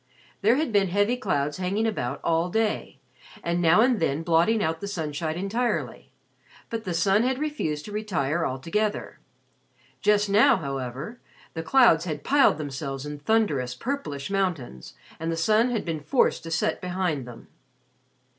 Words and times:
There 0.41 0.55
had 0.55 0.71
been 0.73 0.87
heavy 0.87 1.15
clouds 1.15 1.57
hanging 1.57 1.85
about 1.85 2.21
all 2.23 2.49
day 2.49 2.97
and 3.43 3.61
now 3.61 3.81
and 3.81 3.99
then 3.99 4.23
blotting 4.23 4.63
out 4.63 4.81
the 4.81 4.87
sunshine 4.87 5.35
entirely, 5.35 6.11
but 6.71 6.85
the 6.85 6.93
sun 6.95 7.21
had 7.21 7.37
refused 7.37 7.85
to 7.85 7.91
retire 7.91 8.43
altogether. 8.43 9.19
Just 10.01 10.27
now, 10.27 10.57
however, 10.57 11.19
the 11.53 11.61
clouds 11.61 12.05
had 12.05 12.23
piled 12.23 12.57
themselves 12.57 13.05
in 13.05 13.19
thunderous, 13.19 13.75
purplish 13.75 14.31
mountains, 14.31 14.95
and 15.19 15.31
the 15.31 15.37
sun 15.37 15.69
had 15.69 15.85
been 15.85 15.99
forced 15.99 16.41
to 16.41 16.49
set 16.49 16.81
behind 16.81 17.27
them. 17.27 17.49